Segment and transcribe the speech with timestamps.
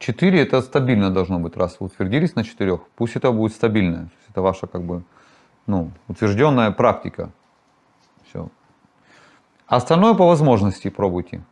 [0.00, 1.58] Четыре это стабильно должно быть.
[1.58, 4.08] Раз вы утвердились на четырех, пусть это будет стабильно.
[4.30, 5.02] Это ваша как бы
[5.66, 7.30] ну, утвержденная практика.
[8.26, 8.48] Все.
[9.66, 11.42] Остальное по возможности пробуйте.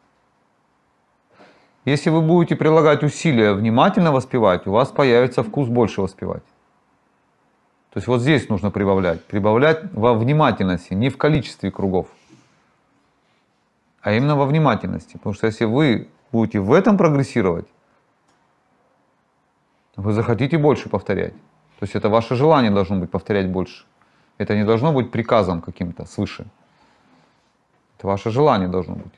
[1.85, 6.45] Если вы будете прилагать усилия внимательно воспевать, у вас появится вкус больше воспевать.
[7.91, 9.23] То есть вот здесь нужно прибавлять.
[9.27, 12.07] Прибавлять во внимательности, не в количестве кругов,
[14.01, 15.19] а именно во внимательности.
[15.19, 17.67] Потому что если вы будете в этом прогрессировать,
[19.99, 21.33] вы захотите больше повторять.
[21.33, 23.85] То есть это ваше желание должно быть повторять больше.
[24.39, 26.47] Это не должно быть приказом каким-то свыше.
[27.97, 29.13] Это ваше желание должно быть.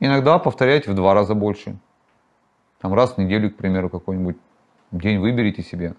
[0.00, 1.76] Иногда повторяйте в два раза больше.
[2.80, 4.36] Там раз в неделю, к примеру, какой-нибудь
[4.90, 5.94] день выберите себе.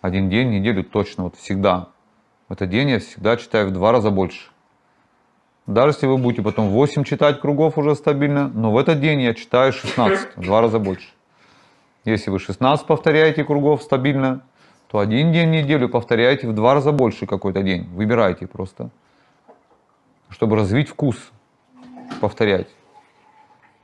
[0.00, 1.90] Один день, неделю точно, вот всегда.
[2.48, 4.53] В этот день я всегда читаю в два раза больше.
[5.66, 9.32] Даже если вы будете потом 8 читать кругов уже стабильно, но в этот день я
[9.32, 11.08] читаю 16, в два раза больше.
[12.04, 14.42] Если вы 16 повторяете кругов стабильно,
[14.90, 17.88] то один день в неделю повторяете в два раза больше какой-то день.
[17.94, 18.90] Выбирайте просто,
[20.28, 21.16] чтобы развить вкус,
[22.20, 22.68] повторять.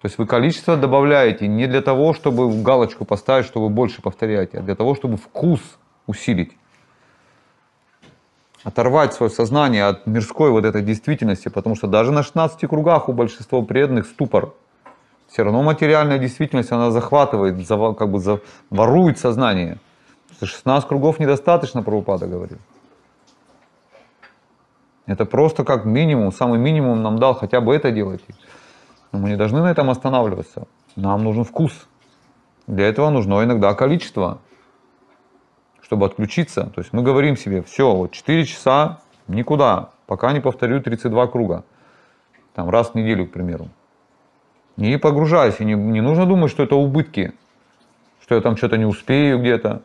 [0.02, 4.58] То есть вы количество добавляете не для того, чтобы галочку поставить, что вы больше повторяете,
[4.58, 5.60] а для того, чтобы вкус
[6.06, 6.52] усилить
[8.64, 13.12] оторвать свое сознание от мирской вот этой действительности, потому что даже на 16 кругах у
[13.12, 14.54] большинства преданных ступор.
[15.28, 17.56] Все равно материальная действительность, она захватывает,
[17.96, 19.78] как бы ворует сознание.
[20.42, 22.58] 16 кругов недостаточно, Прабхупада говорит.
[25.06, 28.34] Это просто как минимум, самый минимум нам дал, хотя бы это делайте.
[29.12, 30.66] Но мы не должны на этом останавливаться.
[30.96, 31.72] Нам нужен вкус.
[32.66, 34.40] Для этого нужно иногда количество
[35.90, 36.70] чтобы отключиться.
[36.72, 41.64] То есть мы говорим себе, все, вот 4 часа никуда, пока не повторю 32 круга.
[42.54, 43.66] Там раз в неделю, к примеру.
[44.76, 47.32] Не погружайся, не, не нужно думать, что это убытки,
[48.22, 49.82] что я там что-то не успею где-то,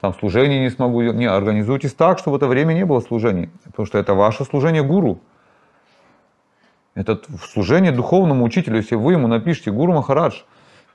[0.00, 1.02] там служение не смогу.
[1.02, 4.82] Не, организуйтесь так, чтобы в это время не было служений, потому что это ваше служение
[4.82, 5.20] гуру.
[6.94, 7.20] Это
[7.52, 10.44] служение духовному учителю, если вы ему напишите, Гуру Махарадж,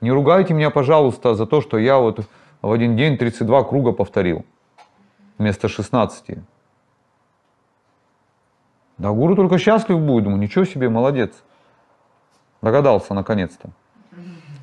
[0.00, 2.26] не ругайте меня, пожалуйста, за то, что я вот
[2.62, 4.44] в один день 32 круга повторил
[5.38, 6.38] вместо 16.
[8.98, 11.32] Да гуру только счастлив будет, думаю, ничего себе, молодец.
[12.60, 13.70] Догадался наконец-то,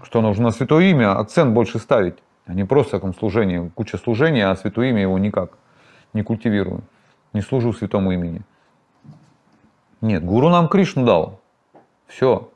[0.03, 4.55] что нужно святое имя акцент больше ставить, а не просто там служение, куча служения, а
[4.57, 5.57] святое имя его никак
[6.11, 6.81] не культивирую,
[7.31, 8.41] не служу святому имени.
[10.01, 11.39] Нет, гуру нам Кришну дал.
[12.07, 12.49] Все.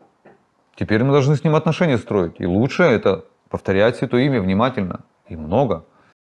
[0.75, 2.35] Теперь мы должны с ним отношения строить.
[2.39, 5.85] И лучше это повторять святое имя внимательно и много–